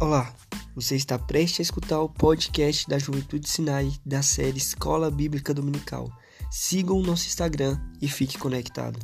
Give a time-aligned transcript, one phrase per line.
[0.00, 0.34] Olá,
[0.74, 6.10] você está prestes a escutar o podcast da Juventude Sinai da série Escola Bíblica Dominical.
[6.50, 8.98] Sigam o nosso Instagram e fique conectado.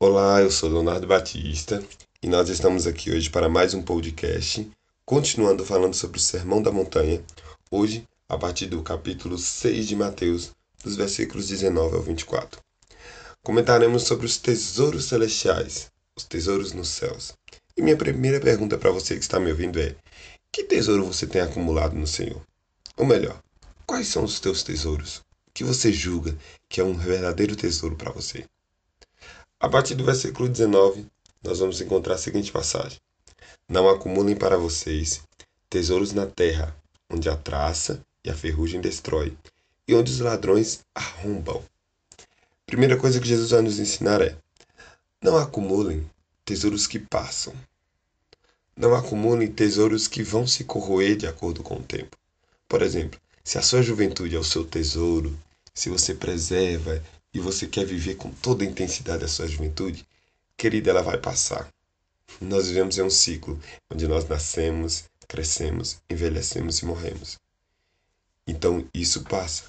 [0.00, 1.84] Olá, eu sou Leonardo Batista
[2.22, 4.66] e nós estamos aqui hoje para mais um podcast,
[5.04, 7.22] continuando falando sobre o Sermão da Montanha,
[7.70, 10.52] hoje a partir do capítulo 6 de Mateus,
[10.82, 12.58] dos versículos 19 ao 24.
[13.42, 17.34] Comentaremos sobre os tesouros celestiais, os tesouros nos céus.
[17.76, 19.94] E minha primeira pergunta para você que está me ouvindo é:
[20.50, 22.42] que tesouro você tem acumulado no Senhor?
[22.96, 23.38] Ou melhor,
[23.84, 25.18] quais são os teus tesouros?
[25.46, 26.36] O que você julga
[26.68, 28.44] que é um verdadeiro tesouro para você?
[29.60, 31.06] A partir do versículo 19,
[31.42, 32.98] nós vamos encontrar a seguinte passagem:
[33.68, 35.20] Não acumulem para vocês
[35.68, 36.74] tesouros na terra,
[37.10, 39.36] onde a traça e a ferrugem destrói,
[39.86, 41.62] e onde os ladrões arrombam.
[42.64, 44.36] Primeira coisa que Jesus vai nos ensinar é:
[45.22, 46.08] não acumulem
[46.44, 47.54] tesouros que passam.
[48.76, 52.16] Não acumulem tesouros que vão se corroer de acordo com o tempo.
[52.68, 55.36] Por exemplo, se a sua juventude é o seu tesouro,
[55.72, 60.06] se você preserva e você quer viver com toda a intensidade a sua juventude,
[60.56, 61.68] querida, ela vai passar.
[62.40, 63.58] Nós vivemos em um ciclo
[63.90, 67.38] onde nós nascemos, crescemos, envelhecemos e morremos.
[68.46, 69.64] Então isso passa.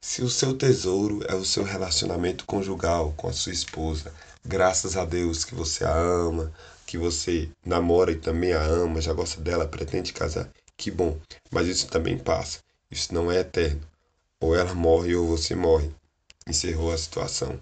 [0.00, 5.04] Se o seu tesouro é o seu relacionamento conjugal com a sua esposa, graças a
[5.04, 6.52] Deus que você a ama,
[6.86, 11.18] que você namora e também a ama, já gosta dela, pretende casar, que bom.
[11.50, 12.58] Mas isso também passa.
[12.90, 13.80] Isso não é eterno.
[14.40, 15.90] Ou ela morre ou você morre.
[16.46, 17.60] Encerrou a situação.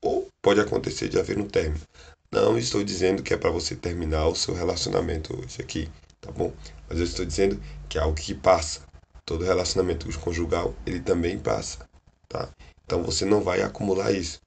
[0.00, 1.80] Ou pode acontecer de haver um término.
[2.32, 5.88] Não estou dizendo que é para você terminar o seu relacionamento hoje aqui,
[6.20, 6.52] tá bom?
[6.88, 8.80] Mas eu estou dizendo que é algo que passa
[9.24, 11.88] todo relacionamento conjugal, ele também passa,
[12.28, 12.48] tá?
[12.84, 14.40] Então você não vai acumular isso.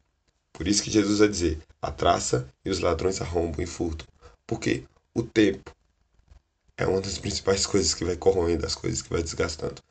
[0.53, 4.07] Por isso que Jesus vai dizer: a traça e os ladrões arrombam e furtam.
[4.45, 5.71] Porque o tempo
[6.77, 9.81] é uma das principais coisas que vai corroendo, as coisas que vai desgastando.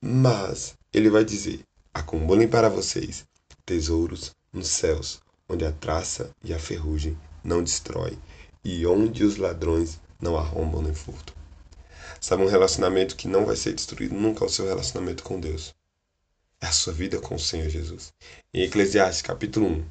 [0.00, 1.60] Mas ele vai dizer:
[1.92, 3.24] acumulem para vocês
[3.64, 8.18] tesouros nos céus, onde a traça e a ferrugem não destrói,
[8.64, 11.34] e onde os ladrões não arrombam nem furtam.
[12.20, 15.74] Sabe, um relacionamento que não vai ser destruído nunca é o seu relacionamento com Deus.
[16.60, 18.12] É a sua vida com o Senhor Jesus.
[18.52, 19.84] Em Eclesiastes capítulo 1,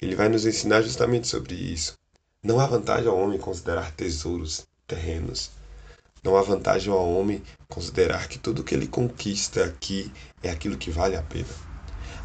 [0.00, 1.98] ele vai nos ensinar justamente sobre isso.
[2.42, 5.50] Não há vantagem ao homem considerar tesouros terrenos.
[6.24, 10.10] Não há vantagem ao homem considerar que tudo que ele conquista aqui
[10.42, 11.48] é aquilo que vale a pena.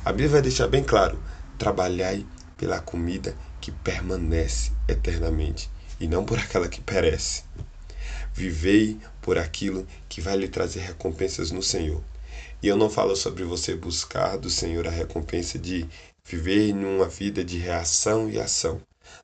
[0.06, 1.22] A Bíblia vai deixar bem claro:
[1.58, 2.26] trabalhai
[2.58, 5.70] pela comida que permanece eternamente
[6.00, 7.44] e não por aquela que perece.
[8.34, 12.02] Vivei por aquilo que vai lhe trazer recompensas no Senhor.
[12.62, 15.88] E eu não falo sobre você buscar do Senhor a recompensa de
[16.24, 18.82] viver em uma vida de reação e ação.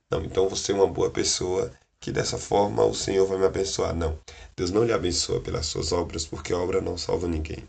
[0.09, 3.96] Não, então você é uma boa pessoa que dessa forma o Senhor vai me abençoar.
[3.96, 4.18] Não,
[4.56, 7.64] Deus não lhe abençoa pelas suas obras, porque a obra não salva ninguém.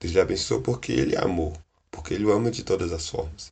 [0.00, 1.52] Deus lhe abençoa porque Ele é amor,
[1.90, 3.50] porque Ele o ama de todas as formas.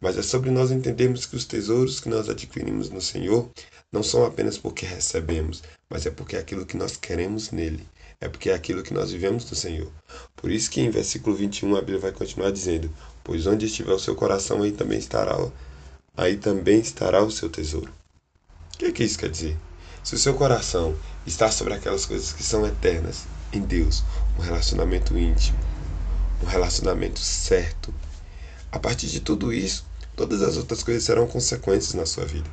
[0.00, 3.50] Mas é sobre nós entendermos que os tesouros que nós adquirimos no Senhor
[3.90, 7.88] não são apenas porque recebemos, mas é porque é aquilo que nós queremos nele.
[8.20, 9.90] É porque é aquilo que nós vivemos do Senhor.
[10.38, 12.88] Por isso que em versículo 21 a Bíblia vai continuar dizendo:
[13.24, 15.36] Pois onde estiver o seu coração, aí também estará,
[16.16, 17.92] aí também estará o seu tesouro.
[18.74, 19.56] O que, é que isso quer dizer?
[20.04, 20.94] Se o seu coração
[21.26, 24.04] está sobre aquelas coisas que são eternas, em Deus,
[24.38, 25.58] um relacionamento íntimo,
[26.42, 27.92] um relacionamento certo,
[28.70, 29.84] a partir de tudo isso,
[30.14, 32.48] todas as outras coisas serão consequências na sua vida.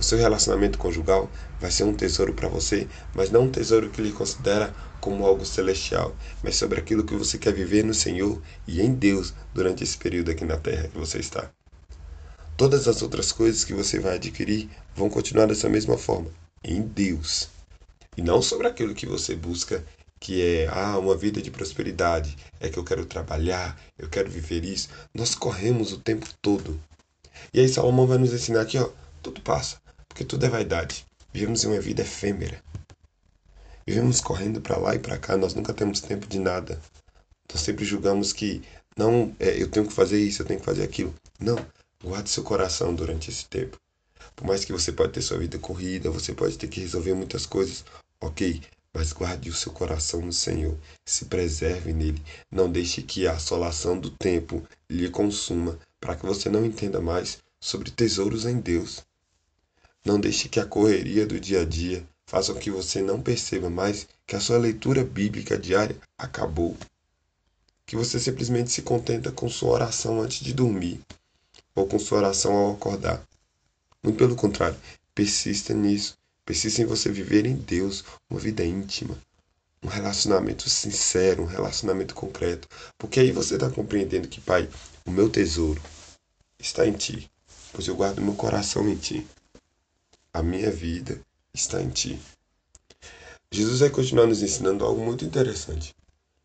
[0.00, 1.30] O seu relacionamento conjugal
[1.60, 5.44] vai ser um tesouro para você, mas não um tesouro que lhe considera como algo
[5.44, 9.98] celestial, mas sobre aquilo que você quer viver no Senhor e em Deus durante esse
[9.98, 11.50] período aqui na terra que você está.
[12.56, 16.30] Todas as outras coisas que você vai adquirir vão continuar dessa mesma forma,
[16.64, 17.50] em Deus.
[18.16, 19.84] E não sobre aquilo que você busca,
[20.18, 24.64] que é ah, uma vida de prosperidade, é que eu quero trabalhar, eu quero viver
[24.64, 24.88] isso.
[25.12, 26.80] Nós corremos o tempo todo.
[27.52, 28.88] E aí Salomão vai nos ensinar aqui, ó,
[29.22, 29.78] tudo passa.
[30.20, 31.06] Porque tudo é vaidade.
[31.32, 32.62] Vivemos em uma vida efêmera.
[33.86, 36.78] Vivemos correndo para lá e para cá, nós nunca temos tempo de nada.
[37.50, 38.62] Nós sempre julgamos que
[38.94, 41.14] não, é, eu tenho que fazer isso, eu tenho que fazer aquilo.
[41.40, 41.56] Não,
[42.04, 43.78] guarde seu coração durante esse tempo.
[44.36, 47.46] Por mais que você pode ter sua vida corrida, você pode ter que resolver muitas
[47.46, 47.82] coisas,
[48.20, 48.60] ok,
[48.92, 50.76] mas guarde o seu coração no Senhor,
[51.06, 56.50] se preserve nele, não deixe que a assolação do tempo lhe consuma, para que você
[56.50, 59.02] não entenda mais sobre tesouros em Deus.
[60.04, 63.68] Não deixe que a correria do dia a dia faça com que você não perceba
[63.68, 66.76] mais que a sua leitura bíblica diária acabou.
[67.84, 71.00] Que você simplesmente se contenta com sua oração antes de dormir
[71.74, 73.22] ou com sua oração ao acordar.
[74.02, 74.78] Muito pelo contrário,
[75.14, 76.16] Persista nisso.
[76.46, 79.18] Persista em você viver em Deus uma vida íntima,
[79.82, 82.66] um relacionamento sincero, um relacionamento concreto.
[82.96, 84.68] Porque aí você está compreendendo que, Pai,
[85.04, 85.82] o meu tesouro
[86.58, 87.30] está em Ti,
[87.72, 89.26] pois eu guardo meu coração em Ti.
[90.32, 91.20] A minha vida
[91.52, 92.16] está em Ti.
[93.50, 95.92] Jesus vai continuar nos ensinando algo muito interessante,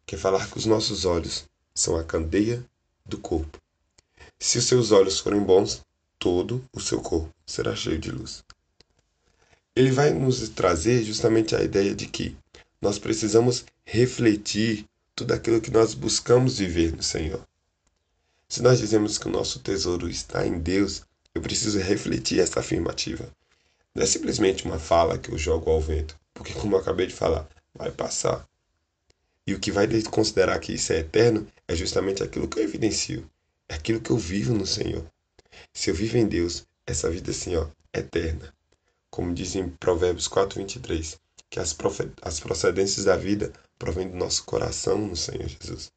[0.08, 2.66] que é falar que os nossos olhos são a candeia
[3.06, 3.62] do corpo.
[4.40, 5.86] Se os seus olhos forem bons,
[6.18, 8.44] todo o seu corpo será cheio de luz.
[9.76, 12.36] Ele vai nos trazer justamente a ideia de que
[12.82, 17.48] nós precisamos refletir tudo aquilo que nós buscamos viver no Senhor.
[18.50, 21.04] Se nós dizemos que o nosso tesouro está em Deus,
[21.36, 23.32] eu preciso refletir essa afirmativa.
[23.96, 27.14] Não é simplesmente uma fala que eu jogo ao vento, porque, como eu acabei de
[27.14, 28.46] falar, vai passar.
[29.48, 33.26] E o que vai considerar que isso é eterno é justamente aquilo que eu evidencio,
[33.70, 35.06] é aquilo que eu vivo no Senhor.
[35.74, 38.54] Se eu vivo em Deus, essa vida assim, ó, é eterna.
[39.10, 41.18] Como diz em Provérbios 4:23,
[41.50, 41.74] que as,
[42.22, 45.90] as procedências da vida provêm do nosso coração no Senhor Jesus.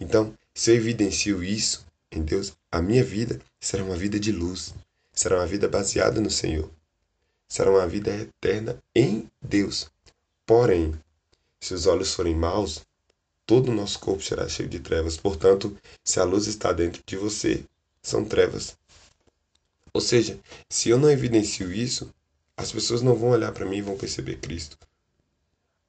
[0.00, 4.74] Então, se eu evidencio isso em Deus, a minha vida será uma vida de luz,
[5.12, 6.70] será uma vida baseada no Senhor,
[7.48, 9.90] será uma vida eterna em Deus.
[10.44, 10.94] Porém,
[11.60, 12.82] se os olhos forem maus,
[13.44, 15.16] todo o nosso corpo será cheio de trevas.
[15.16, 17.64] Portanto, se a luz está dentro de você,
[18.02, 18.76] são trevas.
[19.92, 20.38] Ou seja,
[20.68, 22.12] se eu não evidencio isso,
[22.56, 24.76] as pessoas não vão olhar para mim e vão perceber Cristo.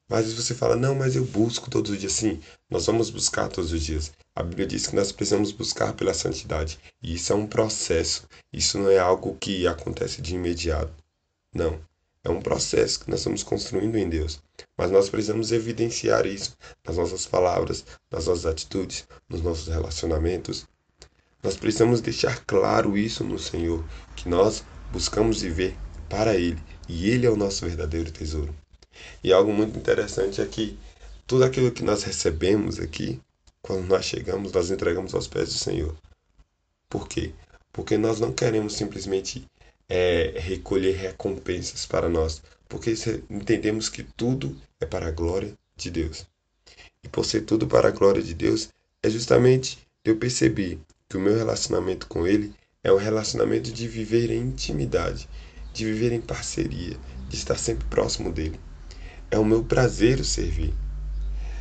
[0.09, 2.13] Mas você fala, não, mas eu busco todos os dias.
[2.13, 2.39] Sim,
[2.69, 4.13] nós vamos buscar todos os dias.
[4.33, 6.79] A Bíblia diz que nós precisamos buscar pela santidade.
[7.03, 8.25] E isso é um processo.
[8.53, 10.93] Isso não é algo que acontece de imediato.
[11.57, 11.79] Não.
[12.23, 14.39] É um processo que nós estamos construindo em Deus.
[14.77, 16.55] Mas nós precisamos evidenciar isso
[16.85, 20.67] nas nossas palavras, nas nossas atitudes, nos nossos relacionamentos.
[21.41, 23.83] Nós precisamos deixar claro isso no Senhor,
[24.15, 25.75] que nós buscamos viver
[26.07, 28.53] para Ele e Ele é o nosso verdadeiro tesouro.
[29.23, 30.77] E algo muito interessante é que
[31.25, 33.19] tudo aquilo que nós recebemos aqui,
[33.63, 35.97] quando nós chegamos, nós entregamos aos pés do Senhor.
[36.87, 37.31] Por quê?
[37.73, 39.47] Porque nós não queremos simplesmente
[39.89, 42.93] é, recolher recompensas para nós, porque
[43.29, 46.25] entendemos que tudo é para a glória de Deus.
[47.03, 48.69] E por ser tudo para a glória de Deus,
[49.01, 52.53] é justamente eu perceber que o meu relacionamento com Ele
[52.83, 55.27] é um relacionamento de viver em intimidade,
[55.73, 56.97] de viver em parceria,
[57.29, 58.59] de estar sempre próximo dele.
[59.29, 60.73] É o meu prazer o servir.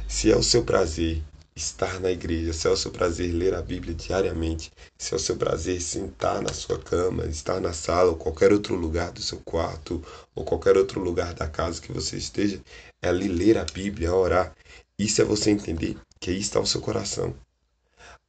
[0.08, 1.22] Se é o seu prazer
[1.56, 5.20] estar na igreja, se é o seu prazer ler a Bíblia diariamente, se é o
[5.20, 9.41] seu prazer sentar na sua cama, estar na sala ou qualquer outro lugar do seu
[9.41, 10.05] quarto
[10.35, 12.62] ou qualquer outro lugar da casa que você esteja,
[13.00, 14.55] é ali ler a Bíblia, orar.
[14.99, 17.35] Isso é você entender que aí está o seu coração.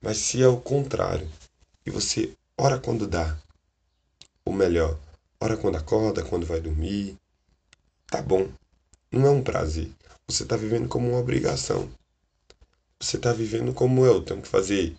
[0.01, 1.29] Mas se é o contrário,
[1.85, 3.37] e você ora quando dá,
[4.45, 4.97] ou melhor,
[5.41, 7.17] ora quando acorda, quando vai dormir,
[8.07, 8.47] tá bom,
[9.11, 9.91] não é um prazer.
[10.27, 11.89] Você está vivendo como uma obrigação.
[12.99, 14.21] Você está vivendo como eu.
[14.21, 14.95] Tenho que fazer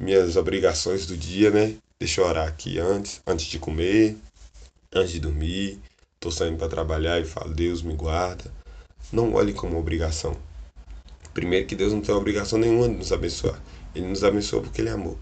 [0.00, 1.76] minhas obrigações do dia, né?
[1.98, 4.16] Deixa eu orar aqui antes, antes de comer,
[4.92, 5.78] antes de dormir.
[6.14, 8.52] Estou saindo para trabalhar e falo, Deus me guarda.
[9.12, 10.36] Não olhe como obrigação.
[11.32, 13.60] Primeiro que Deus não tem obrigação nenhuma de nos abençoar.
[13.94, 15.18] Ele nos abençoou porque Ele amou.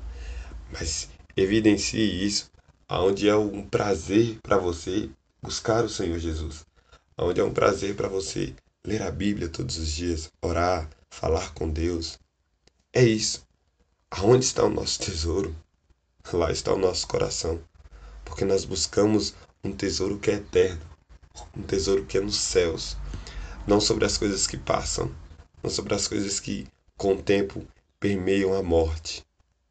[0.71, 2.51] Mas evidencie isso
[2.89, 5.08] aonde é um prazer para você
[5.43, 6.65] buscar o Senhor Jesus
[7.19, 8.55] onde é um prazer para você
[8.85, 12.19] ler a Bíblia todos os dias, orar, falar com Deus.
[12.94, 13.43] É isso.
[14.11, 15.56] Aonde está o nosso tesouro?
[16.31, 17.58] Lá está o nosso coração.
[18.22, 19.34] Porque nós buscamos
[19.65, 20.82] um tesouro que é eterno,
[21.56, 22.99] um tesouro que é nos céus,
[23.67, 25.11] não sobre as coisas que passam,
[25.63, 26.69] não sobre as coisas que
[26.99, 27.67] com o tempo
[27.99, 29.25] permeiam a morte,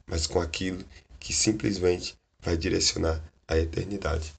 [0.08, 0.84] mas com aquilo
[1.20, 4.34] que simplesmente vai direcionar a eternidade.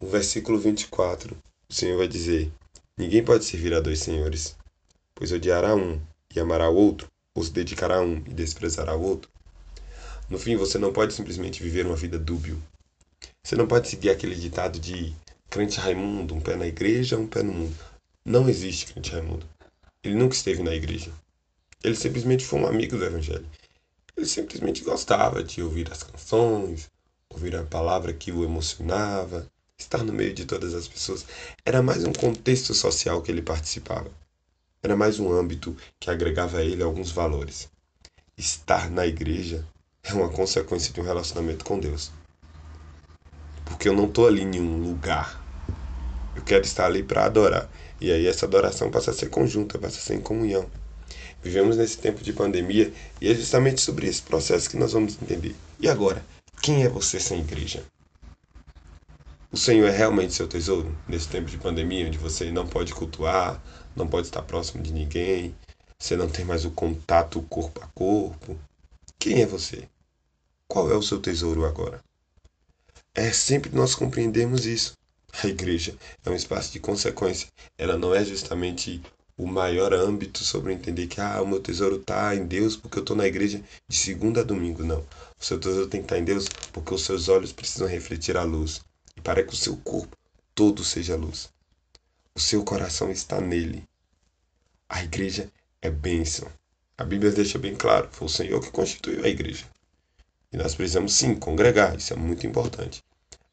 [0.00, 1.36] O versículo 24
[1.68, 2.52] o Senhor vai dizer:
[2.98, 4.56] Ninguém pode servir a dois senhores,
[5.14, 6.00] pois odiará um
[6.34, 9.30] e amará o outro, ou se dedicará a um e desprezará o outro.
[10.28, 12.62] No fim, você não pode simplesmente viver uma vida dúbio.
[13.42, 15.14] Você não pode seguir aquele ditado de
[15.50, 17.76] crente Raimundo, um pé na igreja, um pé no mundo.
[18.24, 19.46] Não existe crente Raimundo.
[20.02, 21.12] Ele nunca esteve na igreja.
[21.84, 23.46] Ele simplesmente foi um amigo do Evangelho.
[24.16, 26.90] Ele simplesmente gostava de ouvir as canções,
[27.28, 31.26] ouvir a palavra que o emocionava, estar no meio de todas as pessoas.
[31.64, 34.10] Era mais um contexto social que ele participava.
[34.84, 37.70] Era mais um âmbito que agregava a ele alguns valores.
[38.36, 39.64] Estar na igreja
[40.02, 42.10] é uma consequência de um relacionamento com Deus.
[43.64, 45.40] Porque eu não estou ali em um lugar.
[46.34, 47.70] Eu quero estar ali para adorar.
[48.00, 50.68] E aí essa adoração passa a ser conjunta, passa a ser em comunhão.
[51.44, 55.54] Vivemos nesse tempo de pandemia e é justamente sobre esse processo que nós vamos entender.
[55.78, 56.24] E agora,
[56.60, 57.84] quem é você sem igreja?
[59.52, 63.62] O Senhor é realmente seu tesouro nesse tempo de pandemia, onde você não pode cultuar,
[63.94, 65.54] não pode estar próximo de ninguém,
[66.02, 68.58] você não tem mais o contato corpo a corpo.
[69.18, 69.88] Quem é você?
[70.66, 72.02] Qual é o seu tesouro agora?
[73.14, 74.94] É sempre nós compreendemos isso.
[75.44, 75.94] A igreja
[76.24, 77.46] é um espaço de consequência.
[77.78, 79.00] Ela não é justamente
[79.36, 83.02] o maior âmbito sobre entender que ah, o meu tesouro está em Deus porque eu
[83.02, 84.82] estou na igreja de segunda a domingo.
[84.82, 85.06] Não.
[85.38, 88.36] O seu tesouro tem que estar tá em Deus porque os seus olhos precisam refletir
[88.36, 88.80] a luz.
[89.16, 90.16] E para que o seu corpo
[90.54, 91.51] todo seja luz.
[92.34, 93.86] O seu coração está nele.
[94.88, 96.50] A igreja é bênção.
[96.96, 99.66] A Bíblia deixa bem claro: foi o Senhor que constituiu a igreja.
[100.50, 103.02] E nós precisamos sim congregar, isso é muito importante.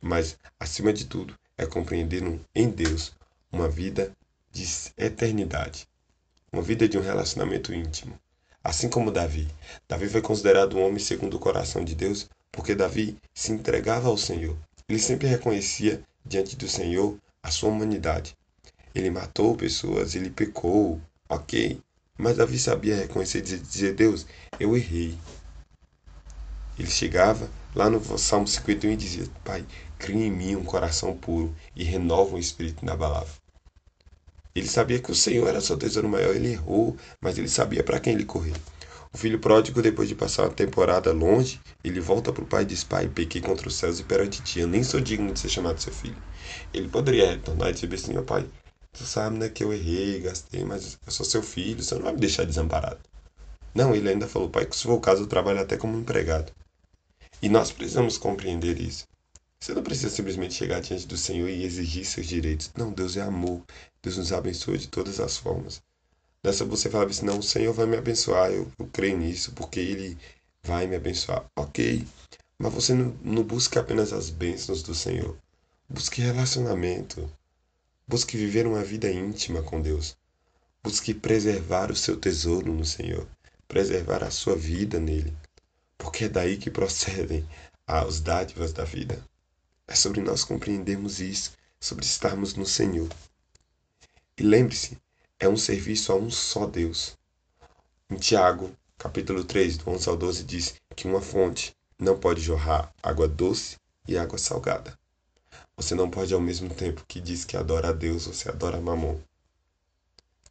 [0.01, 2.23] Mas, acima de tudo, é compreender
[2.55, 3.13] em Deus
[3.51, 4.15] uma vida
[4.49, 4.65] de
[4.97, 5.85] eternidade,
[6.51, 8.17] uma vida de um relacionamento íntimo.
[8.63, 9.47] Assim como Davi.
[9.87, 14.17] Davi foi considerado um homem segundo o coração de Deus porque Davi se entregava ao
[14.17, 14.57] Senhor.
[14.87, 18.35] Ele sempre reconhecia diante do Senhor a sua humanidade.
[18.99, 21.79] Ele matou pessoas, ele pecou, ok.
[22.17, 24.27] Mas Davi sabia reconhecer e dizer, Deus,
[24.59, 25.17] eu errei.
[26.77, 29.65] Ele chegava lá no Salmo 51 e dizia, Pai,
[29.97, 33.33] cria em mim um coração puro e renova um espírito inabalável.
[34.53, 38.01] Ele sabia que o Senhor era seu tesouro maior, ele errou, mas ele sabia para
[38.01, 38.55] quem ele correr.
[39.13, 42.65] O filho pródigo, depois de passar uma temporada longe, ele volta para o pai e
[42.65, 45.49] diz: Pai, pequei contra os céus e perante ti, eu nem sou digno de ser
[45.49, 46.21] chamado seu filho.
[46.73, 48.45] Ele poderia retornar e dizer assim: Meu pai,
[48.93, 52.13] Tu sabe, né, que eu errei, gastei, mas eu sou seu filho, você não vai
[52.13, 52.99] me deixar desamparado.
[53.73, 56.51] Não, ele ainda falou, pai, que se for o caso, eu trabalho até como empregado.
[57.41, 59.07] E nós precisamos compreender isso.
[59.59, 62.71] Você não precisa simplesmente chegar diante do Senhor e exigir seus direitos.
[62.75, 63.61] Não, Deus é amor.
[64.01, 65.81] Deus nos abençoa de todas as formas.
[66.43, 69.79] Nessa você falava assim, não, o Senhor vai me abençoar, eu, eu creio nisso, porque
[69.79, 70.17] Ele
[70.63, 71.45] vai me abençoar.
[71.57, 72.05] Ok,
[72.57, 75.37] mas você não, não busca apenas as bênçãos do Senhor.
[75.89, 77.29] Busque relacionamento.
[78.09, 80.17] Busque viver uma vida íntima com Deus.
[80.81, 83.27] Busque preservar o seu tesouro no Senhor,
[83.67, 85.37] preservar a sua vida nele,
[85.95, 87.47] porque é daí que procedem
[87.85, 89.23] as dádivas da vida.
[89.87, 93.09] É sobre nós compreendermos isso, sobre estarmos no Senhor.
[94.35, 94.97] E lembre-se,
[95.39, 97.15] é um serviço a um só Deus.
[98.09, 102.91] Em Tiago, capítulo 3, do 11 ao 12, diz que uma fonte não pode jorrar
[103.03, 103.75] água doce
[104.07, 104.97] e água salgada.
[105.75, 109.19] Você não pode ao mesmo tempo que diz que adora a Deus, você adora Mamon.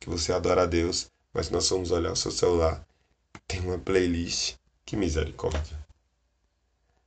[0.01, 2.87] Que você adora a Deus, mas nós vamos olhar o seu celular,
[3.47, 4.57] tem uma playlist.
[4.85, 5.79] Que misericórdia.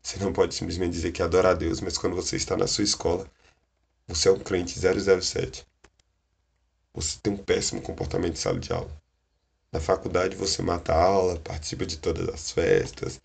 [0.03, 2.83] Você não pode simplesmente dizer que adora a Deus, mas quando você está na sua
[2.83, 3.27] escola,
[4.07, 5.65] você é um crente 007.
[6.93, 8.91] Você tem um péssimo comportamento em sala de aula.
[9.71, 13.19] Na faculdade você mata a aula, participa de todas as festas.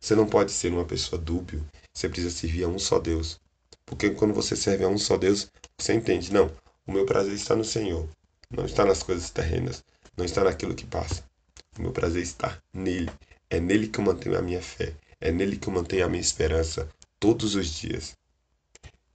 [0.00, 1.62] Você não pode ser uma pessoa dúbio.
[1.92, 3.40] Você precisa servir a um só Deus.
[3.84, 6.50] Porque quando você serve a um só Deus, você entende, não,
[6.86, 8.08] o meu prazer está no Senhor,
[8.50, 9.84] não está nas coisas terrenas,
[10.16, 11.24] não está naquilo que passa.
[11.78, 13.10] O meu prazer está nele.
[13.50, 16.20] É nele que eu mantenho a minha fé, é nele que eu mantenho a minha
[16.20, 16.88] esperança
[17.20, 18.16] todos os dias.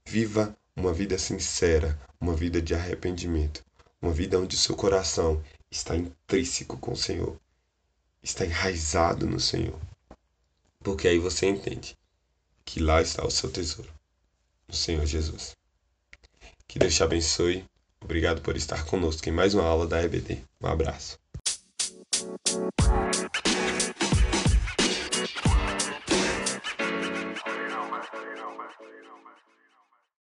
[0.05, 3.63] Viva uma vida sincera, uma vida de arrependimento,
[4.01, 7.39] uma vida onde o seu coração está intrínseco com o Senhor,
[8.21, 9.79] está enraizado no Senhor.
[10.79, 11.97] Porque aí você entende
[12.63, 13.96] que lá está o seu tesouro
[14.67, 15.55] do Senhor Jesus.
[16.67, 17.63] Que Deus te abençoe.
[18.01, 20.43] Obrigado por estar conosco em mais uma aula da EBD.
[20.61, 21.17] Um abraço.